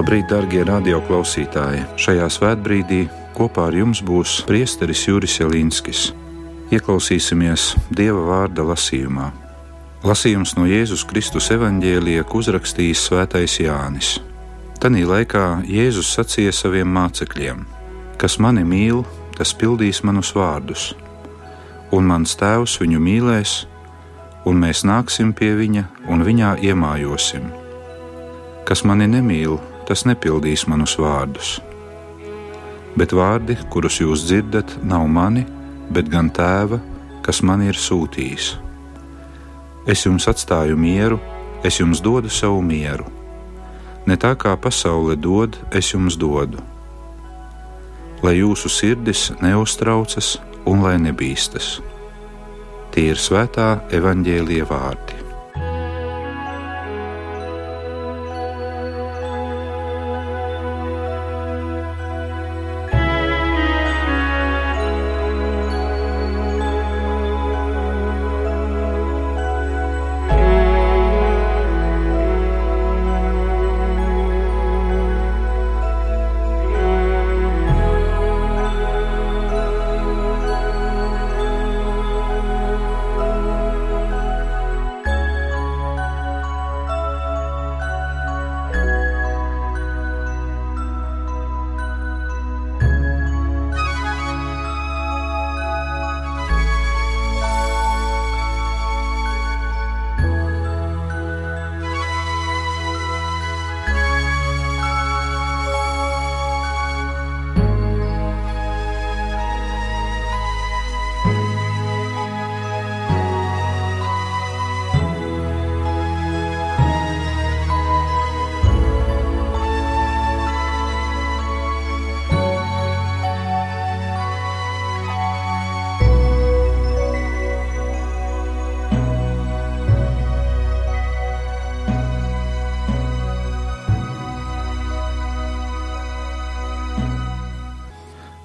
[0.00, 1.82] Labrīt, darbie radioklausītāji!
[2.00, 3.02] Šajā svētbrīdī
[3.36, 6.06] kopā ar jums būs priesteris Juris Jelinskis.
[6.72, 9.26] Ieklausīsimies Dieva vārda lasījumā.
[10.00, 14.14] Lasījums no Jēzus Kristus evaņģēlija uzrakstījis Svētais Jānis.
[14.80, 17.66] Tanī laikā Jēzus sacīja saviem mācekļiem:
[18.16, 19.02] Kas mani mīl,
[19.36, 20.94] tas pildīs manus vārdus,
[21.92, 23.52] un mans tēvs viņu mīlēs,
[24.48, 27.52] un mēs nāksim pie viņa un viņā iemājosim.
[28.64, 31.56] Kas mani nemīl, tas nepildīs manus vārdus.
[32.94, 35.42] Bet vārdi, kurus jūs dzirdat, nav mani,
[35.90, 36.78] bet gan tēva,
[37.26, 38.52] kas man ir sūtījis.
[39.90, 41.18] Es jums atstāju mieru,
[41.66, 43.08] es jums dodu savu mieru.
[44.06, 46.62] Ne tā kā pasaule dod, es jums dodu.
[48.22, 50.36] Lai jūsu sirdis neuztraucas
[50.70, 51.80] un lai nebīstas.
[52.94, 55.19] Tie ir svētā evaņģēlie vārdi.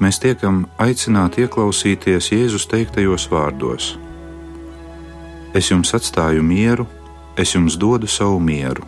[0.05, 3.95] Mēs tiekam aicināti ieklausīties Jēzus teiktajos vārdos:
[5.57, 6.85] Es jums atstāju mieru,
[7.37, 8.85] es jums dodu savu mieru.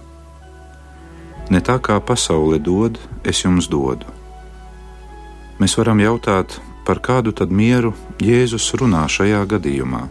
[1.49, 4.05] Ne tā kā pasaule dod, es jums dodu.
[5.57, 10.03] Mēs varam jautāt, par kādu tad mieru Jēzus runā šajā gadījumā.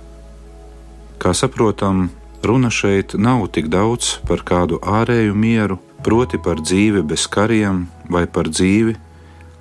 [1.22, 2.08] Kā saprotam,
[2.42, 8.26] runa šeit nav tik daudz par kādu ārēju mieru, proti par dzīvi bez kariem vai
[8.26, 8.96] par dzīvi,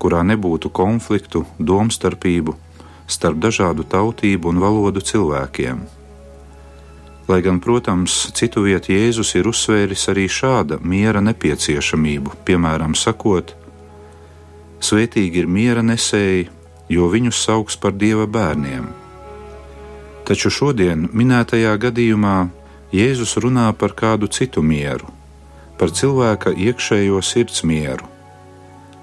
[0.05, 2.53] kurā nebūtu konfliktu, domstarpību
[3.09, 5.79] starp dažādu tautību un valodu cilvēkiem.
[7.25, 13.55] Lai gan, protams, citu vietu Jēzus ir uzsvēris arī šāda miera nepieciešamību, piemēram, sakot:
[14.77, 16.51] Svētīgi ir miera nesēji,
[16.93, 18.85] jo viņus sauc par dieva bērniem.
[20.29, 22.39] Taču šodien minētajā gadījumā
[22.93, 25.09] Jēzus runā par kādu citu mieru,
[25.81, 28.14] par cilvēka iekšējo sirds mieru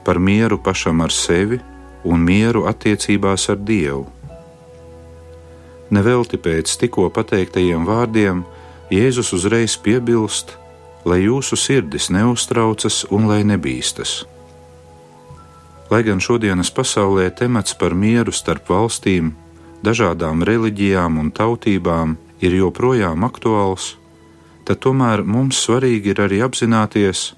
[0.05, 1.61] par mieru pašam ar sevi
[2.05, 4.07] un mieru attiecībās ar Dievu.
[5.93, 8.43] Nevelti pēc tikko pateiktajiem vārdiem
[8.93, 10.57] Jēzus uzreiz piebilst,
[11.05, 14.23] lai jūsu sirdis neuztraucas un lai nebīstas.
[15.93, 19.35] Lai gan šodienas pasaulē temats par mieru starp valstīm,
[19.85, 23.97] dažādām reliģijām un tautībām ir joprojām aktuāls,
[24.65, 27.33] tad tomēr mums svarīgi ir arī apzināties,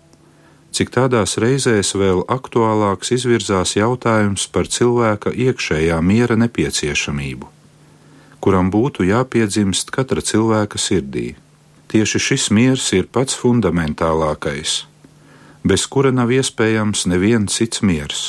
[0.74, 7.50] cik tādās reizēs vēl aktuālāks izvirzās jautājums par cilvēka iekšējā miera nepieciešamību,
[8.42, 11.34] kuram būtu jāpiedzimst katra cilvēka sirdī.
[11.94, 14.80] Tieši šis miers ir pats fundamentālākais,
[15.62, 18.22] bez kura nav iespējams neviens cits miers.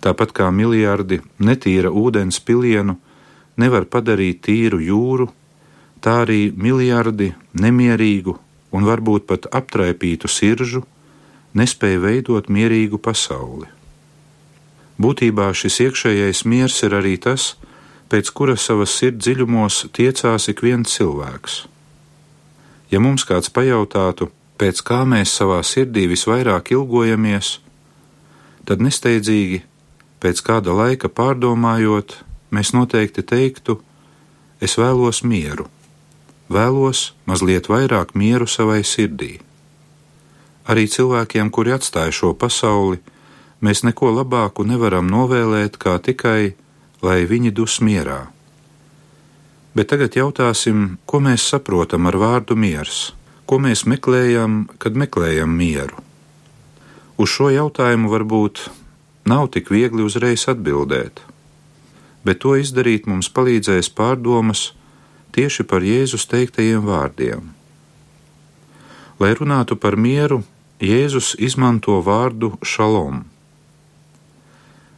[0.00, 2.94] Tāpat kā miljardi netīra ūdens pilienu
[3.60, 5.26] nevar padarīt tīru jūru,
[6.00, 8.38] tā arī miljardi nemierīgu
[8.70, 10.84] un varbūt pat aptraipītu siržu,
[11.54, 13.68] nespēja veidot mierīgu pasauli.
[15.00, 17.54] Būtībā šis iekšējais miers ir arī tas,
[18.12, 21.64] pēc kura savas sirds dziļumos tiecās ik viens cilvēks.
[22.90, 24.28] Ja mums kāds pajautātu,
[24.60, 27.58] pēc kā mēs savā sirdī visvairāk ilgojamies,
[28.68, 29.62] tad nesteidzīgi,
[30.20, 32.18] pēc kāda laika pārdomājot,
[32.50, 33.80] mēs noteikti teiktu:
[34.60, 35.70] Es vēlos mieru
[36.50, 39.38] vēlos mazliet vairāk mieru savai sirdī.
[40.70, 43.00] Arī cilvēkiem, kuri atstāja šo pasauli,
[43.64, 46.54] mēs neko labāku nevaram novēlēt, kā tikai,
[47.02, 48.28] lai viņi dus mierā.
[49.74, 53.12] Bet tagad jautāsim, ko mēs saprotam ar vārdu miers,
[53.46, 56.02] ko mēs meklējam, kad meklējam mieru.
[57.20, 58.66] Uz šo jautājumu varbūt
[59.30, 61.22] nav tik viegli uzreiz atbildēt,
[62.24, 64.70] bet to izdarīt mums palīdzēs pārdomas
[65.34, 67.50] tieši par Jēzus teiktajiem vārdiem.
[69.20, 70.42] Lai runātu par mieru,
[70.80, 73.24] Jēzus izmanto vārdu šalom.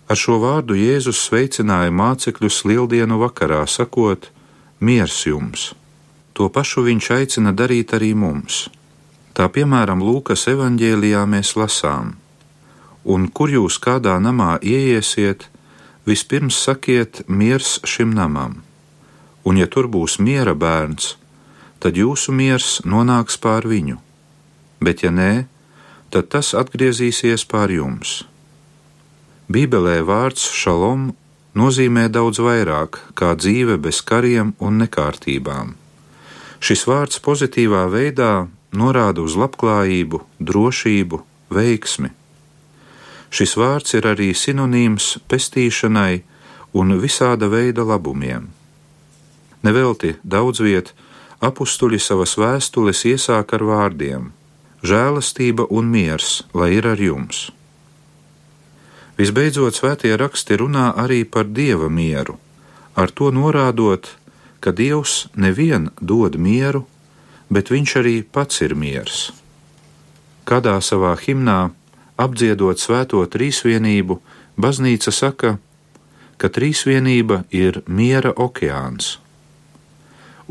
[0.07, 4.29] Ar šo vārdu Jēzus sveicināja mācekļus lieldienu vakarā, sakot:
[4.81, 5.73] Miers jums!
[6.33, 8.69] To pašu viņš aicina darīt arī mums.
[9.37, 12.15] Tā piemēram, Lūkas evanģēlijā mēs lasām:
[13.05, 15.49] Un kur jūs kādā namā ieiesiet,
[16.07, 18.61] vispirms sakiet miers šim namam,
[19.45, 21.17] un ja tur būs miera bērns,
[21.83, 23.99] tad jūsu miers nonāks pār viņu
[24.83, 25.47] bet ja nē,
[26.13, 28.23] tad tas atgriezīsies pār jums.
[29.53, 31.13] Bībelē vārds šalom
[31.59, 35.77] nozīmē daudz vairāk kā dzīve bez kariem un nekārtībām.
[36.63, 38.47] Šis vārds pozitīvā veidā
[38.79, 41.21] norāda uz labklājību, drošību,
[41.53, 42.13] veiksmi.
[43.33, 46.23] Šis vārds ir arī sinonīms pestīšanai
[46.79, 48.51] un visāda veida labumiem.
[49.63, 50.93] Nevelti daudz viet
[51.43, 54.31] apstuļi savas vēstules iesāk ar vārdiem:
[54.83, 57.51] žēlastība un miers, lai ir ar jums.
[59.19, 62.39] Visbeidzot, svētie raksti runā arī par dieva mieru,
[62.97, 64.09] ar to norādot,
[64.63, 66.87] ka Dievs nevien dod mieru,
[67.51, 69.31] bet viņš arī pats ir miers.
[70.49, 71.71] Kādā savā himnā,
[72.19, 74.19] apdziedot svēto trīsvienību,
[74.59, 75.59] baznīca saka,
[76.39, 79.22] ka trīsvienība ir miera okeāns.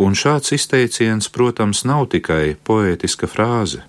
[0.02, 3.84] Un šāds izteiciens, protams, nav tikai poētiska frāze.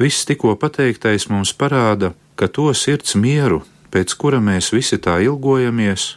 [0.00, 3.60] Viss tikko pateiktais mums parāda, ka to sirds mieru,
[3.92, 6.14] pēc kura mēs visi tā ilgojamies,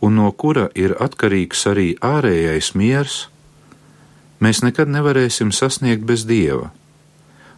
[0.00, 3.18] un no kura ir atkarīgs arī ārējais miers,
[4.40, 6.70] mēs nekad nevarēsim sasniegt bez dieva.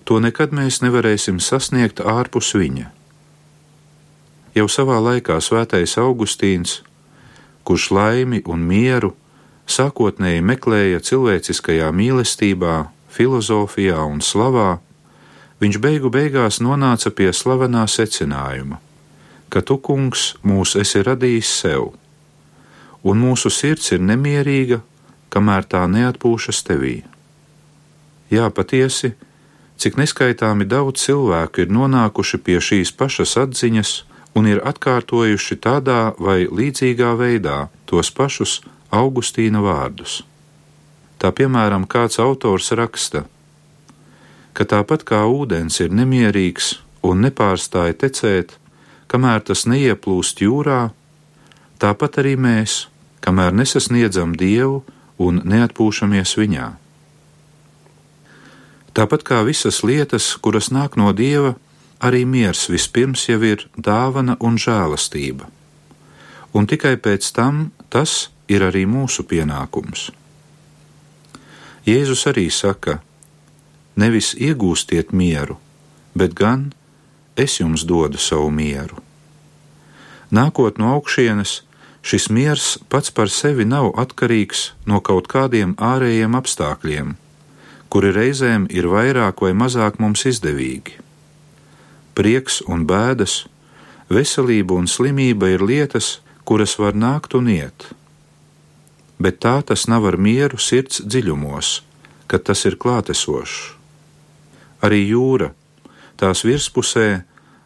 [0.09, 2.89] To nekad mēs nevarēsim sasniegt ārpus viņa.
[4.57, 6.81] Jau savā laikā svētais Augustīns,
[7.62, 9.15] kurš laimi un mieru
[9.70, 12.76] sākotnēji meklēja cilvēciskajā mīlestībā,
[13.11, 14.78] filozofijā un slavā,
[15.61, 18.81] viņš beigu beigās nonāca pie slavenā secinājuma,
[19.50, 21.90] ka tu, kungs, mūs esi radījis sev,
[23.02, 24.81] un mūsu sirds ir nemierīga,
[25.31, 27.00] kamēr tā neatpūšas tevī.
[28.31, 29.14] Jā, patiesi,
[29.81, 33.94] cik neskaitāmi daudz cilvēku ir nonākuši pie šīs pašas atziņas
[34.38, 40.20] un ir atkārtojuši tādā vai līdzīgā veidā tos pašus Augustīna vārdus.
[41.20, 43.25] Tā piemēram, kāds autors raksta:
[44.54, 48.56] ka tāpat kā ūdens ir nemierīgs un nepārstāja tecēt,
[49.10, 50.90] kamēr tas neieplūst jūrā,
[51.81, 52.87] tāpat arī mēs,
[53.25, 54.82] kamēr nesasniedzam Dievu
[55.20, 56.69] un neatpūšamies Viņā.
[58.96, 61.54] Tāpat kā visas lietas, kuras nāk no Dieva,
[62.02, 65.47] arī miers vispirms jau ir dāvana un žēlastība,
[66.56, 70.11] un tikai pēc tam tas ir arī mūsu pienākums.
[71.87, 72.99] Jēzus arī saka,
[74.00, 75.59] Nevis iegūstiet mieru,
[76.14, 76.71] bet gan
[77.37, 79.02] es jums dodu savu mieru.
[80.30, 81.61] Nākot no augšienes,
[82.07, 87.16] šis miers pats par sevi nav atkarīgs no kaut kādiem ārējiem apstākļiem,
[87.90, 90.97] kuri reizēm ir vairāk vai mazāk mums izdevīgi.
[92.14, 93.45] Prieks un bēdas,
[94.09, 97.90] veselība un slimība ir lietas, kuras var nākt un iet,
[99.21, 101.81] bet tā tas nav ar mieru sirds dziļumos,
[102.27, 103.77] kad tas ir klātesošs.
[104.81, 105.50] Arī jūra,
[106.17, 107.09] tās virspusē,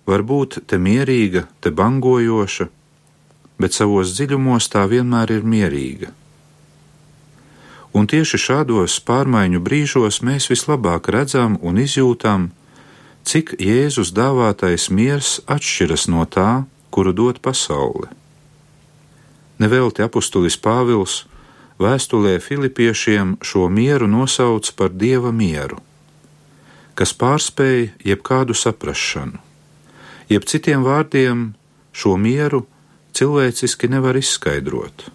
[0.07, 2.67] var būt te mierīga, te bangojoša,
[3.63, 6.11] bet savos dziļumos tā vienmēr ir mierīga.
[7.95, 12.49] Un tieši šādos pārmaiņu brīžos mēs vislabāk redzam un izjūtam,
[13.23, 18.11] cik Jēzus dāvātais miers atšķiras no tā, kuru dod pasaule.
[19.63, 21.23] Nevelti apustulis Pāvils
[21.81, 25.81] vēstulē Filipiešiem šo mieru nosauc par dieva mieru
[26.95, 29.41] kas pārspēj jebkādu saprašanu.
[30.31, 31.53] Jeb citiem vārdiem,
[31.93, 32.65] šo mieru
[33.15, 35.09] cilvēciski nevar izskaidrot.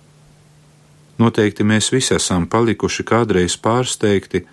[1.20, 4.46] Noteikti mēs visi esam palikuši kādreiz pārsteigti,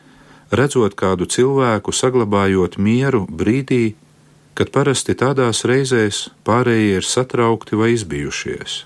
[0.50, 3.94] redzot kādu cilvēku saglabājot mieru brīdī,
[4.56, 8.84] kad parasti tādās reizēs pārējie ir satraukti vai izbijušies.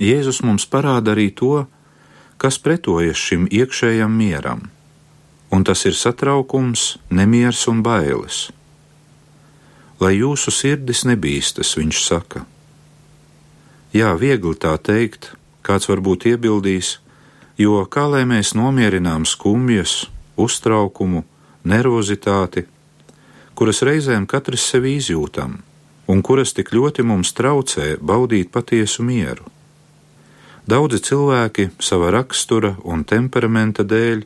[0.00, 1.66] Jēzus mums parāda arī to,
[2.42, 4.66] kas pretojas šim iekšējam mieram
[5.52, 8.48] un tas ir satraukums, nemieris un bailes.
[10.00, 12.46] Lai jūsu sirdis nebīstas, viņš saka.
[13.92, 16.96] Jā, viegli tā teikt, kāds varbūt iebildīs,
[17.60, 20.06] jo kā lai mēs nomierinām skumjas,
[20.40, 21.26] uztraukumu,
[21.68, 22.64] nervozitāti,
[23.54, 25.58] kuras reizēm katrs sevi izjūtam,
[26.08, 29.51] un kuras tik ļoti mums traucē baudīt patiesu mieru.
[30.68, 34.22] Daudzi cilvēki sava rakstura un temperamenta dēļ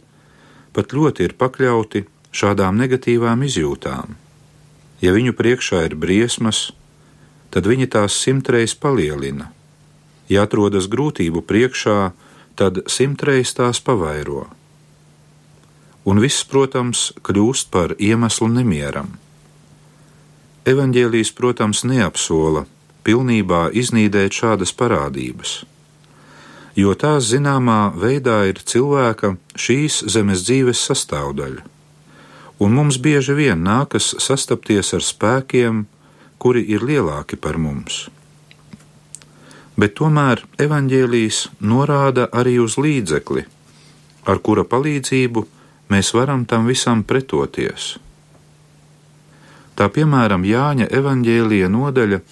[0.76, 2.04] pat ļoti ir pakļauti
[2.36, 4.16] šādām negatīvām izjūtām.
[5.00, 6.70] Ja viņu priekšā ir briesmas,
[7.50, 9.48] tad viņi tās simtreiz palielina.
[10.28, 12.12] Ja atrodas grūtību priekšā,
[12.56, 14.46] tad simtreiz tās pavairo.
[16.04, 19.14] Un viss, protams, kļūst par iemeslu nemieram.
[20.66, 22.66] Evanģēlijas, protams, neapsola
[23.06, 25.62] pilnībā iznīdēt šādas parādības,
[26.76, 31.64] jo tās zināmā veidā ir cilvēka šīs zemes dzīves sastāvdaļa,
[32.60, 35.86] un mums bieži vien nākas sastapties ar spēkiem,
[36.38, 38.06] kuri ir lielāki par mums.
[39.76, 43.44] Bet tomēr evaņģēlijas norāda arī uz līdzekli,
[44.24, 45.44] ar kura palīdzību
[45.92, 47.96] mēs varam tam visam pretoties.
[49.76, 52.22] Tā piemēram Jāņa evaņģēlija nodaļa,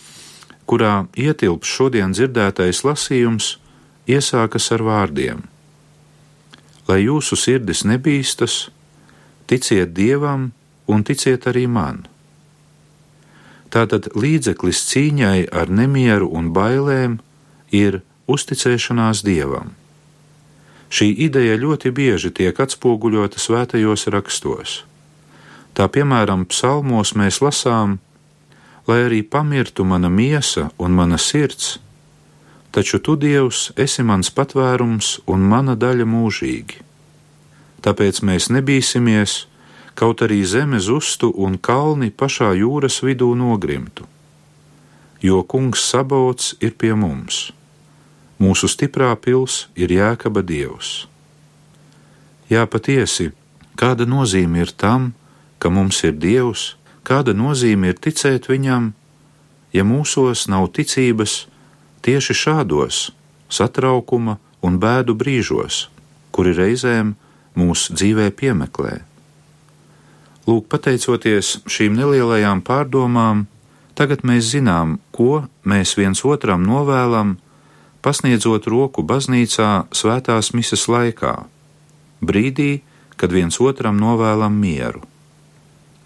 [0.64, 3.58] kurā ietilps šodien dzirdētais lasījums,
[4.06, 5.44] iesākas ar vārdiem:
[6.88, 8.68] Lai jūsu sirdis nebīstas,
[9.46, 10.52] ticiet Dievam
[10.86, 12.04] un ticiet arī man.
[13.72, 17.18] Tātad līdzeklis cīņai ar nemieru un bailēm
[17.74, 19.72] ir uzticēšanās Dievam.
[20.94, 24.84] Šī ideja ļoti bieži tiek atspoguļota svētajos rakstos.
[25.74, 27.98] Tā piemēram, psalmos mēs lasām,
[28.86, 31.80] lai arī pamirtu mana miesa un mana sirds,
[32.74, 36.80] taču tu, Dievs, esi mans patvērums un mana daļa mūžīgi.
[37.86, 39.44] Tāpēc mēs nebīsimies,
[39.94, 44.08] kaut arī zeme zustu un kalni pašā jūras vidū nogrimtu.
[45.22, 47.52] Jo kungs sabots ir pie mums,
[48.42, 51.06] mūsu stiprā pils ir jēkaba dievs.
[52.50, 53.30] Jā, patiesi,
[53.78, 55.12] kāda nozīme ir tam,
[55.62, 56.74] ka mums ir dievs,
[57.06, 58.92] kāda nozīme ir ticēt viņam,
[59.72, 61.44] ja mūsos nav ticības
[62.04, 63.08] tieši šādos
[63.48, 65.88] satraukuma un bēdu brīžos,
[66.34, 67.14] kuri reizēm
[67.58, 69.00] mūsu dzīvē piemeklē.
[70.44, 73.46] Lūk, pateicoties šīm nelielajām pārdomām,
[73.96, 77.38] tagad mēs zinām, ko mēs viens otram novēlam,
[78.04, 81.38] pasniedzot roku baznīcā svētās mises laikā,
[82.20, 82.82] brīdī,
[83.16, 85.00] kad viens otram novēlam mieru.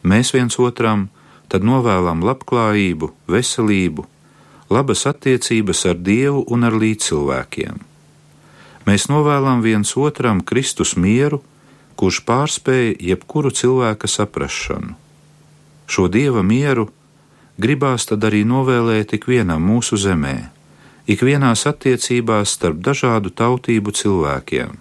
[0.07, 1.09] Mēs viens otram
[1.51, 4.05] tad novēlam labklājību, veselību,
[4.71, 7.79] labas attiecības ar Dievu un ar līdzcilvēkiem.
[8.89, 11.43] Mēs novēlam viens otram Kristus mieru,
[11.99, 14.95] kurš pārspēja jebkuru cilvēka saprašanu.
[15.89, 16.87] Šo dieva mieru
[17.59, 20.37] gribās tad arī novēlēt ikvienam mūsu zemē,
[21.09, 24.77] ikvienās attiecībās starp dažādu tautību cilvēkiem.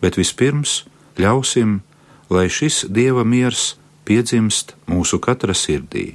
[0.00, 0.82] Bet vispirms
[1.20, 1.80] ļausim,
[2.32, 3.76] lai šis dieva miers
[4.08, 6.14] piedzimst mūsu katra sirdī.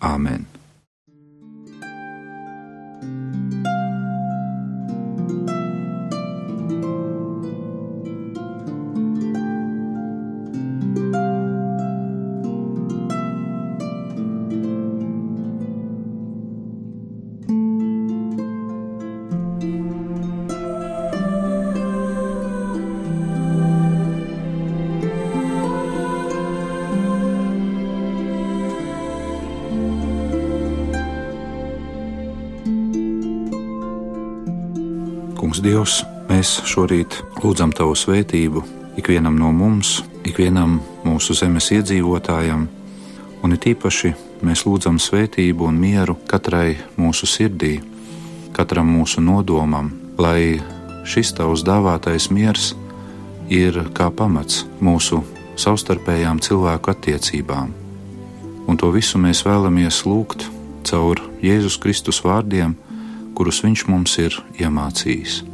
[0.00, 0.53] Āmen!
[35.64, 38.60] Dievs, mēs šorīt lūdzam Tavu svētību
[39.00, 40.74] ikvienam no mums, ikvienam
[41.06, 42.66] mūsu zemes iedzīvotājam,
[43.40, 44.10] un it īpaši
[44.44, 47.78] mēs lūdzam svētību un mieru katrai mūsu sirdī,
[48.52, 49.88] katram mūsu nodomam,
[50.20, 50.60] lai
[51.08, 52.74] šis Tavs dāvātais miers
[53.48, 55.22] ir kā pamats mūsu
[55.56, 57.72] savstarpējām cilvēku attiecībām.
[58.68, 60.44] Un to visu mēs vēlamies lūgt
[60.84, 62.76] caur Jēzus Kristus vārdiem,
[63.32, 65.53] kurus Viņš mums ir iemācījis.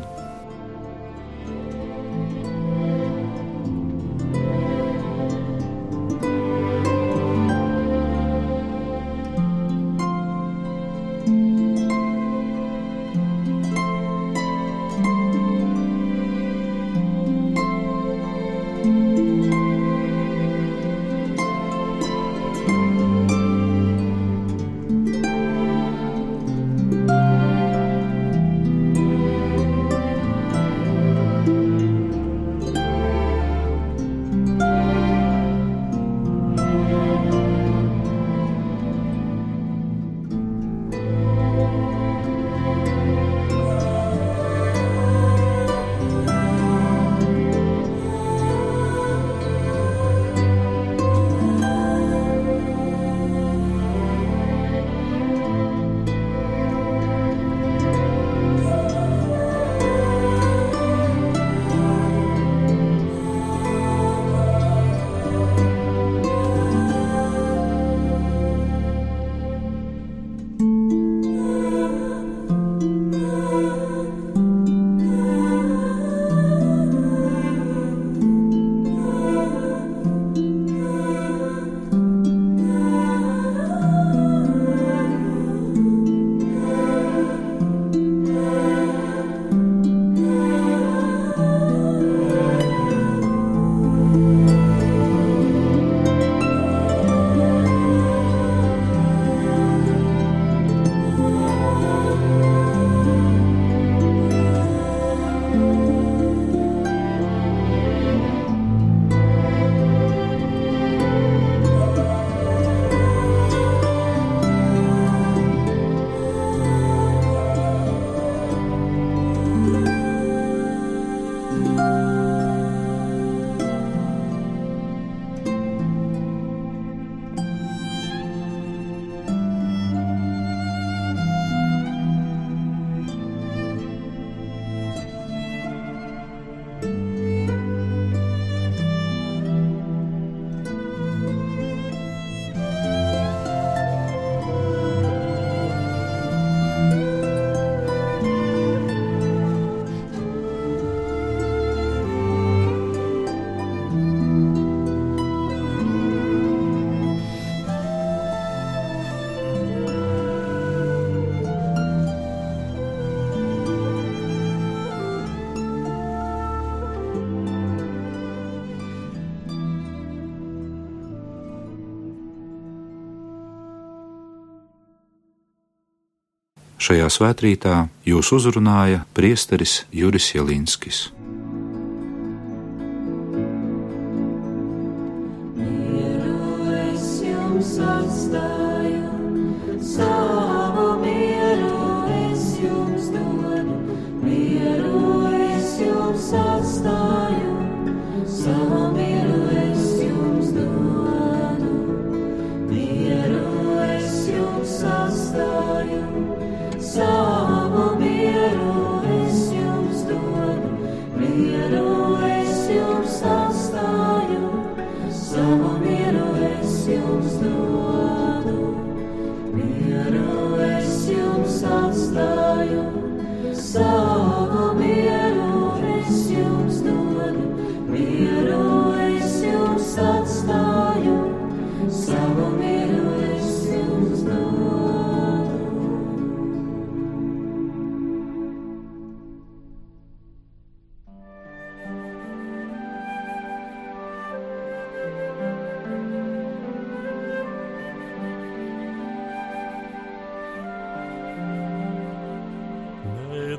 [176.91, 181.05] Šajā svētkrītā jūs uzrunāja priesteris Juris Jelinskis.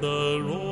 [0.03, 0.72] the Lord.